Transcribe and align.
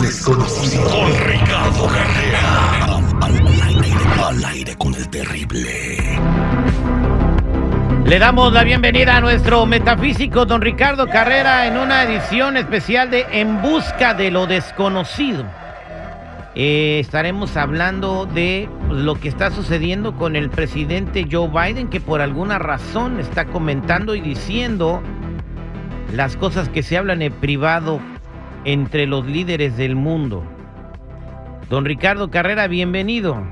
desconocido. 0.00 0.84
Con 0.88 1.12
Ricardo 1.26 1.86
Carrera. 1.86 2.96
Al, 4.26 4.44
aire, 4.44 4.74
con 4.76 4.94
el 4.94 5.08
terrible. 5.08 5.98
Le 8.04 8.18
damos 8.18 8.52
la 8.52 8.64
bienvenida 8.64 9.16
a 9.16 9.20
nuestro 9.20 9.66
metafísico 9.66 10.46
don 10.46 10.60
Ricardo 10.62 11.06
Carrera 11.08 11.66
en 11.66 11.76
una 11.76 12.02
edición 12.02 12.56
especial 12.56 13.10
de 13.10 13.26
En 13.32 13.62
Busca 13.62 14.14
de 14.14 14.30
lo 14.30 14.46
Desconocido. 14.46 15.44
Eh, 16.54 17.00
estaremos 17.00 17.56
hablando 17.56 18.26
de 18.26 18.68
lo 18.90 19.16
que 19.16 19.28
está 19.28 19.50
sucediendo 19.50 20.16
con 20.16 20.36
el 20.36 20.50
presidente 20.50 21.26
Joe 21.30 21.48
Biden, 21.48 21.88
que 21.88 22.00
por 22.00 22.20
alguna 22.20 22.58
razón 22.58 23.20
está 23.20 23.46
comentando 23.46 24.14
y 24.14 24.20
diciendo 24.20 25.02
las 26.12 26.36
cosas 26.36 26.68
que 26.68 26.82
se 26.82 26.96
hablan 26.96 27.22
en 27.22 27.32
privado 27.32 28.00
entre 28.64 29.06
los 29.06 29.26
líderes 29.26 29.76
del 29.76 29.94
mundo. 29.94 30.42
Don 31.68 31.84
Ricardo 31.84 32.30
Carrera, 32.30 32.66
bienvenido. 32.66 33.42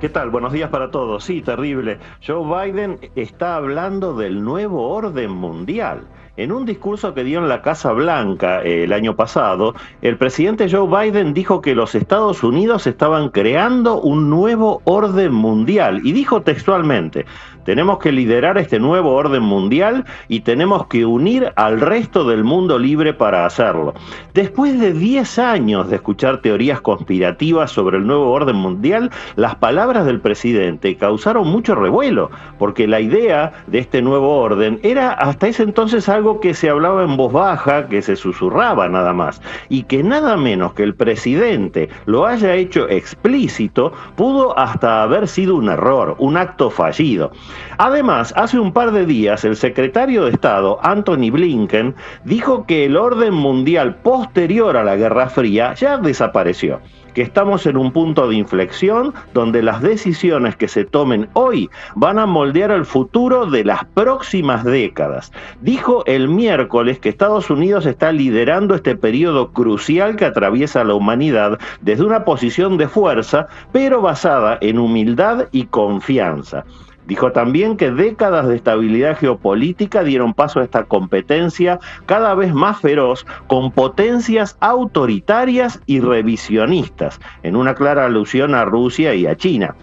¿Qué 0.00 0.08
tal? 0.08 0.30
Buenos 0.30 0.52
días 0.52 0.70
para 0.70 0.90
todos. 0.90 1.24
Sí, 1.24 1.42
terrible. 1.42 1.98
Joe 2.24 2.70
Biden 2.70 2.98
está 3.16 3.56
hablando 3.56 4.14
del 4.14 4.44
nuevo 4.44 4.88
orden 4.90 5.30
mundial. 5.30 6.06
En 6.38 6.52
un 6.52 6.64
discurso 6.64 7.14
que 7.14 7.24
dio 7.24 7.40
en 7.40 7.48
la 7.48 7.62
Casa 7.62 7.90
Blanca 7.90 8.62
eh, 8.62 8.84
el 8.84 8.92
año 8.92 9.16
pasado, 9.16 9.74
el 10.02 10.16
presidente 10.16 10.70
Joe 10.70 10.86
Biden 10.86 11.34
dijo 11.34 11.60
que 11.60 11.74
los 11.74 11.96
Estados 11.96 12.44
Unidos 12.44 12.86
estaban 12.86 13.30
creando 13.30 14.00
un 14.00 14.30
nuevo 14.30 14.80
orden 14.84 15.32
mundial 15.32 16.00
y 16.04 16.12
dijo 16.12 16.42
textualmente, 16.42 17.26
tenemos 17.64 17.98
que 17.98 18.12
liderar 18.12 18.56
este 18.56 18.78
nuevo 18.78 19.14
orden 19.14 19.42
mundial 19.42 20.04
y 20.28 20.40
tenemos 20.40 20.86
que 20.86 21.04
unir 21.04 21.52
al 21.56 21.80
resto 21.80 22.24
del 22.24 22.44
mundo 22.44 22.78
libre 22.78 23.14
para 23.14 23.44
hacerlo. 23.44 23.94
Después 24.32 24.78
de 24.80 24.92
10 24.94 25.38
años 25.40 25.90
de 25.90 25.96
escuchar 25.96 26.40
teorías 26.40 26.80
conspirativas 26.80 27.72
sobre 27.72 27.98
el 27.98 28.06
nuevo 28.06 28.30
orden 28.30 28.56
mundial, 28.56 29.10
las 29.34 29.56
palabras 29.56 30.06
del 30.06 30.20
presidente 30.20 30.96
causaron 30.96 31.48
mucho 31.48 31.74
revuelo, 31.74 32.30
porque 32.58 32.86
la 32.86 33.00
idea 33.00 33.64
de 33.66 33.80
este 33.80 34.02
nuevo 34.02 34.38
orden 34.38 34.78
era 34.82 35.12
hasta 35.12 35.48
ese 35.48 35.64
entonces 35.64 36.08
algo 36.08 36.27
que 36.40 36.54
se 36.54 36.70
hablaba 36.70 37.02
en 37.02 37.16
voz 37.16 37.32
baja, 37.32 37.88
que 37.88 38.02
se 38.02 38.14
susurraba 38.14 38.88
nada 38.88 39.12
más, 39.12 39.40
y 39.68 39.84
que 39.84 40.02
nada 40.02 40.36
menos 40.36 40.74
que 40.74 40.82
el 40.82 40.94
presidente 40.94 41.88
lo 42.06 42.26
haya 42.26 42.54
hecho 42.54 42.88
explícito, 42.88 43.92
pudo 44.16 44.56
hasta 44.58 45.02
haber 45.02 45.26
sido 45.26 45.56
un 45.56 45.68
error, 45.68 46.14
un 46.18 46.36
acto 46.36 46.70
fallido. 46.70 47.32
Además, 47.78 48.32
hace 48.36 48.58
un 48.58 48.72
par 48.72 48.92
de 48.92 49.06
días 49.06 49.44
el 49.44 49.56
secretario 49.56 50.24
de 50.24 50.32
Estado, 50.32 50.78
Anthony 50.82 51.30
Blinken, 51.32 51.94
dijo 52.24 52.66
que 52.66 52.84
el 52.84 52.96
orden 52.96 53.34
mundial 53.34 53.96
posterior 53.96 54.76
a 54.76 54.84
la 54.84 54.96
Guerra 54.96 55.28
Fría 55.28 55.74
ya 55.74 55.96
desapareció 55.96 56.80
que 57.18 57.24
estamos 57.24 57.66
en 57.66 57.76
un 57.76 57.90
punto 57.90 58.28
de 58.28 58.36
inflexión 58.36 59.12
donde 59.34 59.60
las 59.60 59.82
decisiones 59.82 60.54
que 60.54 60.68
se 60.68 60.84
tomen 60.84 61.28
hoy 61.32 61.68
van 61.96 62.16
a 62.16 62.26
moldear 62.26 62.70
el 62.70 62.84
futuro 62.84 63.46
de 63.46 63.64
las 63.64 63.84
próximas 63.86 64.62
décadas. 64.62 65.32
Dijo 65.60 66.04
el 66.06 66.28
miércoles 66.28 67.00
que 67.00 67.08
Estados 67.08 67.50
Unidos 67.50 67.86
está 67.86 68.12
liderando 68.12 68.76
este 68.76 68.94
periodo 68.94 69.50
crucial 69.50 70.14
que 70.14 70.26
atraviesa 70.26 70.84
la 70.84 70.94
humanidad 70.94 71.58
desde 71.80 72.04
una 72.04 72.24
posición 72.24 72.78
de 72.78 72.86
fuerza, 72.86 73.48
pero 73.72 74.00
basada 74.00 74.56
en 74.60 74.78
humildad 74.78 75.48
y 75.50 75.64
confianza. 75.64 76.66
Dijo 77.08 77.32
también 77.32 77.78
que 77.78 77.90
décadas 77.90 78.46
de 78.46 78.56
estabilidad 78.56 79.16
geopolítica 79.16 80.02
dieron 80.02 80.34
paso 80.34 80.60
a 80.60 80.64
esta 80.64 80.84
competencia 80.84 81.80
cada 82.04 82.34
vez 82.34 82.52
más 82.52 82.82
feroz 82.82 83.24
con 83.46 83.72
potencias 83.72 84.58
autoritarias 84.60 85.80
y 85.86 86.00
revisionistas, 86.00 87.18
en 87.42 87.56
una 87.56 87.74
clara 87.74 88.04
alusión 88.04 88.54
a 88.54 88.66
Rusia 88.66 89.14
y 89.14 89.26
a 89.26 89.36
China 89.36 89.74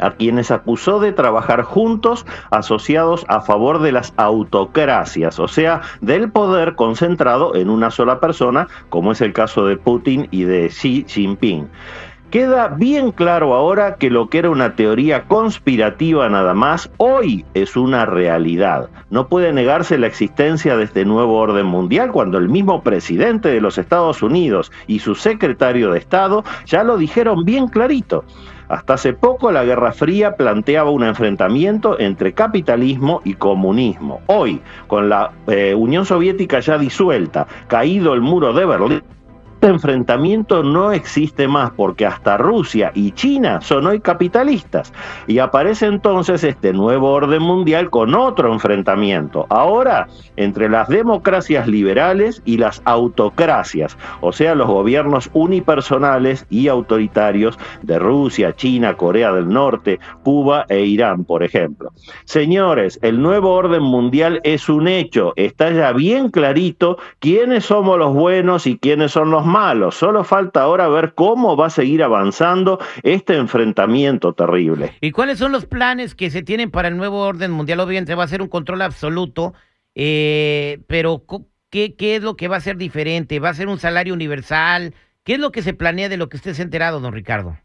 a 0.00 0.12
quienes 0.12 0.50
acusó 0.50 0.98
de 0.98 1.12
trabajar 1.12 1.62
juntos 1.62 2.26
asociados 2.50 3.24
a 3.28 3.42
favor 3.42 3.80
de 3.80 3.92
las 3.92 4.14
autocracias, 4.16 5.38
o 5.38 5.46
sea, 5.46 5.82
del 6.00 6.32
poder 6.32 6.74
concentrado 6.74 7.54
en 7.54 7.70
una 7.70 7.90
sola 7.90 8.18
persona, 8.18 8.66
como 8.88 9.12
es 9.12 9.20
el 9.20 9.32
caso 9.32 9.66
de 9.66 9.76
Putin 9.76 10.26
y 10.30 10.42
de 10.42 10.68
Xi 10.68 11.04
Jinping. 11.06 11.68
Queda 12.32 12.68
bien 12.68 13.12
claro 13.12 13.52
ahora 13.52 13.96
que 13.96 14.08
lo 14.08 14.30
que 14.30 14.38
era 14.38 14.48
una 14.48 14.74
teoría 14.74 15.24
conspirativa 15.24 16.30
nada 16.30 16.54
más, 16.54 16.90
hoy 16.96 17.44
es 17.52 17.76
una 17.76 18.06
realidad. 18.06 18.88
No 19.10 19.28
puede 19.28 19.52
negarse 19.52 19.98
la 19.98 20.06
existencia 20.06 20.78
de 20.78 20.84
este 20.84 21.04
nuevo 21.04 21.36
orden 21.36 21.66
mundial 21.66 22.10
cuando 22.10 22.38
el 22.38 22.48
mismo 22.48 22.82
presidente 22.82 23.50
de 23.50 23.60
los 23.60 23.76
Estados 23.76 24.22
Unidos 24.22 24.72
y 24.86 25.00
su 25.00 25.14
secretario 25.14 25.92
de 25.92 25.98
Estado 25.98 26.42
ya 26.64 26.84
lo 26.84 26.96
dijeron 26.96 27.44
bien 27.44 27.68
clarito. 27.68 28.24
Hasta 28.66 28.94
hace 28.94 29.12
poco 29.12 29.52
la 29.52 29.64
Guerra 29.64 29.92
Fría 29.92 30.34
planteaba 30.34 30.88
un 30.88 31.04
enfrentamiento 31.04 32.00
entre 32.00 32.32
capitalismo 32.32 33.20
y 33.26 33.34
comunismo. 33.34 34.22
Hoy, 34.24 34.62
con 34.86 35.10
la 35.10 35.32
eh, 35.48 35.74
Unión 35.74 36.06
Soviética 36.06 36.60
ya 36.60 36.78
disuelta, 36.78 37.46
caído 37.68 38.14
el 38.14 38.22
muro 38.22 38.54
de 38.54 38.64
Berlín, 38.64 39.02
este 39.62 39.74
enfrentamiento 39.74 40.64
no 40.64 40.90
existe 40.90 41.46
más 41.46 41.70
porque 41.70 42.04
hasta 42.04 42.36
Rusia 42.36 42.90
y 42.96 43.12
China 43.12 43.60
son 43.60 43.86
hoy 43.86 44.00
capitalistas. 44.00 44.92
Y 45.28 45.38
aparece 45.38 45.86
entonces 45.86 46.42
este 46.42 46.72
nuevo 46.72 47.12
orden 47.12 47.42
mundial 47.42 47.88
con 47.88 48.16
otro 48.16 48.52
enfrentamiento, 48.52 49.46
ahora 49.50 50.08
entre 50.36 50.68
las 50.68 50.88
democracias 50.88 51.68
liberales 51.68 52.42
y 52.44 52.56
las 52.56 52.82
autocracias, 52.86 53.96
o 54.20 54.32
sea, 54.32 54.56
los 54.56 54.66
gobiernos 54.66 55.30
unipersonales 55.32 56.44
y 56.50 56.66
autoritarios 56.66 57.56
de 57.82 58.00
Rusia, 58.00 58.56
China, 58.56 58.96
Corea 58.96 59.32
del 59.32 59.48
Norte, 59.48 60.00
Cuba 60.24 60.66
e 60.68 60.80
Irán, 60.80 61.24
por 61.24 61.44
ejemplo. 61.44 61.92
Señores, 62.24 62.98
el 63.00 63.22
nuevo 63.22 63.52
orden 63.52 63.84
mundial 63.84 64.40
es 64.42 64.68
un 64.68 64.88
hecho, 64.88 65.34
está 65.36 65.70
ya 65.70 65.92
bien 65.92 66.30
clarito 66.30 66.98
quiénes 67.20 67.66
somos 67.66 67.96
los 67.96 68.12
buenos 68.12 68.66
y 68.66 68.76
quiénes 68.76 69.12
son 69.12 69.30
los 69.30 69.51
malo, 69.52 69.90
solo 69.90 70.24
falta 70.24 70.62
ahora 70.62 70.88
ver 70.88 71.14
cómo 71.14 71.56
va 71.56 71.66
a 71.66 71.70
seguir 71.70 72.02
avanzando 72.02 72.80
este 73.02 73.36
enfrentamiento 73.36 74.32
terrible. 74.32 74.96
¿Y 75.00 75.12
cuáles 75.12 75.38
son 75.38 75.52
los 75.52 75.66
planes 75.66 76.14
que 76.14 76.30
se 76.30 76.42
tienen 76.42 76.70
para 76.70 76.88
el 76.88 76.96
nuevo 76.96 77.20
orden 77.20 77.50
mundial? 77.50 77.80
Obviamente 77.80 78.14
va 78.14 78.24
a 78.24 78.28
ser 78.28 78.42
un 78.42 78.48
control 78.48 78.82
absoluto, 78.82 79.52
eh, 79.94 80.80
pero 80.88 81.24
¿qué, 81.70 81.94
¿qué 81.94 82.16
es 82.16 82.22
lo 82.22 82.34
que 82.34 82.48
va 82.48 82.56
a 82.56 82.60
ser 82.60 82.78
diferente? 82.78 83.38
¿Va 83.38 83.50
a 83.50 83.54
ser 83.54 83.68
un 83.68 83.78
salario 83.78 84.14
universal? 84.14 84.94
¿Qué 85.22 85.34
es 85.34 85.38
lo 85.38 85.52
que 85.52 85.62
se 85.62 85.74
planea 85.74 86.08
de 86.08 86.16
lo 86.16 86.28
que 86.28 86.38
usted 86.38 86.54
se 86.54 86.62
ha 86.62 86.64
enterado, 86.64 86.98
don 86.98 87.12
Ricardo? 87.12 87.56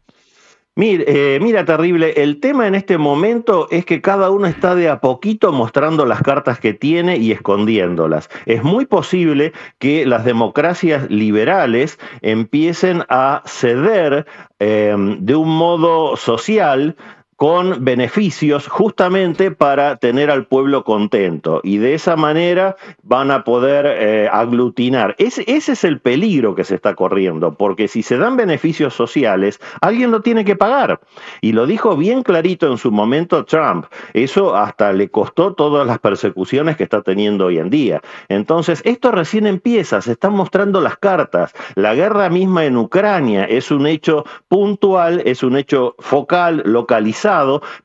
Mira, 0.78 1.02
eh, 1.08 1.40
mira, 1.42 1.64
terrible, 1.64 2.12
el 2.22 2.38
tema 2.38 2.68
en 2.68 2.76
este 2.76 2.98
momento 2.98 3.66
es 3.72 3.84
que 3.84 4.00
cada 4.00 4.30
uno 4.30 4.46
está 4.46 4.76
de 4.76 4.88
a 4.88 5.00
poquito 5.00 5.50
mostrando 5.50 6.06
las 6.06 6.22
cartas 6.22 6.60
que 6.60 6.72
tiene 6.72 7.16
y 7.16 7.32
escondiéndolas. 7.32 8.30
Es 8.46 8.62
muy 8.62 8.86
posible 8.86 9.52
que 9.80 10.06
las 10.06 10.24
democracias 10.24 11.10
liberales 11.10 11.98
empiecen 12.22 13.02
a 13.08 13.42
ceder 13.44 14.24
eh, 14.60 14.94
de 15.18 15.34
un 15.34 15.48
modo 15.48 16.16
social 16.16 16.94
con 17.38 17.84
beneficios 17.84 18.66
justamente 18.66 19.52
para 19.52 19.94
tener 19.94 20.28
al 20.28 20.46
pueblo 20.46 20.82
contento 20.82 21.60
y 21.62 21.78
de 21.78 21.94
esa 21.94 22.16
manera 22.16 22.74
van 23.04 23.30
a 23.30 23.44
poder 23.44 23.86
eh, 23.86 24.28
aglutinar. 24.30 25.14
Ese, 25.18 25.44
ese 25.46 25.72
es 25.72 25.84
el 25.84 26.00
peligro 26.00 26.56
que 26.56 26.64
se 26.64 26.74
está 26.74 26.96
corriendo, 26.96 27.54
porque 27.54 27.86
si 27.86 28.02
se 28.02 28.18
dan 28.18 28.36
beneficios 28.36 28.92
sociales, 28.92 29.60
alguien 29.80 30.10
lo 30.10 30.20
tiene 30.20 30.44
que 30.44 30.56
pagar. 30.56 30.98
Y 31.40 31.52
lo 31.52 31.66
dijo 31.66 31.96
bien 31.96 32.24
clarito 32.24 32.72
en 32.72 32.76
su 32.76 32.90
momento 32.90 33.44
Trump. 33.44 33.86
Eso 34.14 34.56
hasta 34.56 34.92
le 34.92 35.08
costó 35.08 35.54
todas 35.54 35.86
las 35.86 36.00
persecuciones 36.00 36.76
que 36.76 36.82
está 36.82 37.02
teniendo 37.02 37.46
hoy 37.46 37.58
en 37.58 37.70
día. 37.70 38.02
Entonces, 38.28 38.82
esto 38.84 39.12
recién 39.12 39.46
empieza, 39.46 40.00
se 40.02 40.10
están 40.10 40.32
mostrando 40.32 40.80
las 40.80 40.96
cartas. 40.96 41.54
La 41.76 41.94
guerra 41.94 42.30
misma 42.30 42.64
en 42.64 42.76
Ucrania 42.76 43.44
es 43.44 43.70
un 43.70 43.86
hecho 43.86 44.24
puntual, 44.48 45.22
es 45.24 45.44
un 45.44 45.56
hecho 45.56 45.94
focal, 46.00 46.64
localizado 46.66 47.27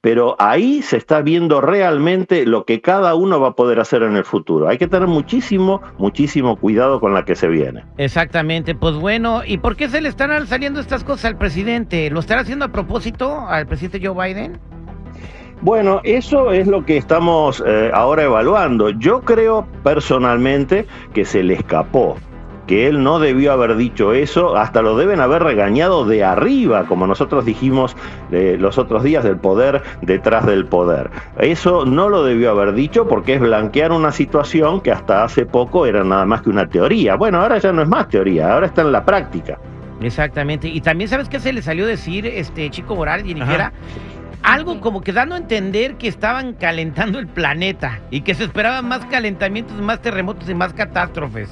pero 0.02 0.36
ahí 0.40 0.82
se 0.82 0.98
está 0.98 1.22
viendo 1.22 1.62
realmente 1.62 2.46
lo 2.46 2.66
que 2.66 2.82
cada 2.82 3.16
uno 3.16 3.40
va 3.40 3.50
a 3.50 3.56
poder 3.56 3.80
hacer 3.80 4.04
en 4.04 4.16
el 4.16 4.26
futuro. 4.26 4.68
Hay 4.68 4.78
que 4.78 4.88
tener 4.88 5.08
muchísimo, 5.08 5.82
muchísimo 5.98 6.56
cuidado 6.56 7.00
con 7.00 7.14
la 7.14 7.26
que 7.26 7.36
se 7.36 7.48
viene. 7.48 7.84
Exactamente, 7.98 8.76
pues 8.76 8.96
bueno, 8.96 9.42
¿y 9.46 9.58
por 9.58 9.76
qué 9.76 9.90
se 9.90 10.02
le 10.02 10.10
están 10.10 10.48
saliendo 10.48 10.80
estas 10.80 11.04
cosas 11.04 11.26
al 11.26 11.38
presidente? 11.38 12.10
¿Lo 12.10 12.20
estará 12.20 12.42
haciendo 12.42 12.66
a 12.66 12.70
propósito 12.70 13.40
al 13.48 13.68
presidente 13.68 14.06
Joe 14.06 14.28
Biden? 14.28 14.60
Bueno, 15.62 16.02
eso 16.04 16.52
es 16.52 16.68
lo 16.68 16.86
que 16.86 16.98
estamos 16.98 17.64
eh, 17.66 17.90
ahora 17.94 18.24
evaluando. 18.24 18.90
Yo 18.90 19.22
creo 19.22 19.66
personalmente 19.82 20.86
que 21.14 21.24
se 21.24 21.42
le 21.42 21.54
escapó 21.54 22.18
que 22.68 22.88
él 22.88 23.04
no 23.04 23.20
debió 23.20 23.52
haber 23.52 23.76
dicho 23.76 24.14
eso, 24.14 24.56
hasta 24.56 24.82
lo 24.82 24.98
deben 24.98 25.20
haber 25.20 25.44
regañado 25.44 26.06
de 26.06 26.24
arriba, 26.24 26.86
como 26.86 27.08
nosotros 27.08 27.46
dijimos 27.46 27.96
eh, 28.32 28.58
los 28.60 28.78
otros 28.78 29.04
días 29.04 29.24
del 29.24 29.38
poder 29.38 29.82
detrás 30.02 30.46
del 30.46 30.66
poder. 30.66 31.10
Eso 31.38 31.86
no 31.86 32.10
lo 32.10 32.24
debió 32.24 32.52
haber 32.52 32.74
dicho 32.74 33.08
porque 33.08 33.36
es 33.36 33.42
blanquear 33.42 33.92
una 33.92 34.12
situación 34.12 34.82
que 34.82 34.92
hasta 34.92 35.24
hace 35.24 35.46
poco 35.46 35.86
era 35.86 36.04
nada 36.04 36.26
más 36.26 36.42
que 36.42 36.50
una 36.50 36.68
teoría. 36.68 37.16
Bueno, 37.16 37.42
ahora 37.42 37.58
ya 37.58 37.72
no 37.72 37.82
es 37.82 37.88
más 37.88 38.08
teoría, 38.08 38.54
ahora 38.54 38.68
está 38.68 38.82
en 38.82 38.92
la 38.92 39.04
práctica. 39.04 39.60
Exactamente. 40.02 40.68
Y 40.68 40.82
también, 40.82 41.10
¿sabes 41.10 41.30
qué 41.30 41.40
se 41.40 41.54
le 41.54 41.62
salió 41.62 41.86
decir 41.86 42.26
este 42.26 42.70
Chico 42.70 42.96
Morales 42.96 43.26
y 43.26 43.34
dijera? 43.34 43.72
Algo 44.42 44.82
como 44.82 45.02
que 45.02 45.14
dando 45.14 45.36
a 45.36 45.38
entender 45.38 45.96
que 45.96 46.10
estaban 46.10 46.54
calentando 46.54 47.18
el 47.20 47.28
planeta 47.28 48.02
y 48.12 48.22
que 48.22 48.34
se 48.34 48.44
esperaban 48.44 48.88
más 48.88 49.06
calentamientos, 49.06 49.80
más 49.80 50.02
terremotos 50.02 50.50
y 50.50 50.54
más 50.54 50.74
catástrofes. 50.74 51.50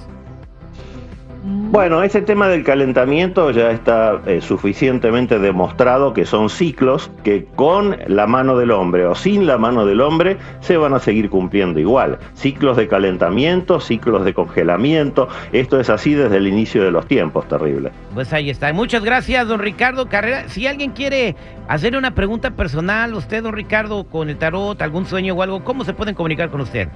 Bueno, 1.43 2.03
ese 2.03 2.21
tema 2.21 2.47
del 2.47 2.63
calentamiento 2.63 3.49
ya 3.49 3.71
está 3.71 4.21
eh, 4.27 4.41
suficientemente 4.41 5.39
demostrado 5.39 6.13
que 6.13 6.25
son 6.25 6.49
ciclos 6.49 7.09
que 7.23 7.45
con 7.55 7.97
la 8.07 8.27
mano 8.27 8.57
del 8.57 8.69
hombre 8.69 9.07
o 9.07 9.15
sin 9.15 9.47
la 9.47 9.57
mano 9.57 9.85
del 9.87 10.01
hombre 10.01 10.37
se 10.59 10.77
van 10.77 10.93
a 10.93 10.99
seguir 10.99 11.31
cumpliendo 11.31 11.79
igual. 11.79 12.19
Ciclos 12.35 12.77
de 12.77 12.87
calentamiento, 12.87 13.79
ciclos 13.79 14.23
de 14.23 14.35
congelamiento, 14.35 15.29
esto 15.51 15.79
es 15.79 15.89
así 15.89 16.13
desde 16.13 16.37
el 16.37 16.47
inicio 16.47 16.83
de 16.83 16.91
los 16.91 17.07
tiempos, 17.07 17.47
terrible. 17.47 17.91
Pues 18.13 18.31
ahí 18.33 18.51
está. 18.51 18.71
Muchas 18.71 19.03
gracias, 19.03 19.47
don 19.47 19.59
Ricardo 19.59 20.07
Carrera. 20.07 20.47
Si 20.47 20.67
alguien 20.67 20.91
quiere 20.91 21.35
hacer 21.67 21.97
una 21.97 22.11
pregunta 22.13 22.51
personal, 22.51 23.15
usted, 23.15 23.41
don 23.41 23.53
Ricardo, 23.53 24.03
con 24.03 24.29
el 24.29 24.37
tarot, 24.37 24.79
algún 24.81 25.07
sueño 25.07 25.33
o 25.33 25.41
algo, 25.41 25.63
¿cómo 25.63 25.85
se 25.85 25.93
pueden 25.93 26.13
comunicar 26.13 26.49
con 26.49 26.61
usted? 26.61 26.87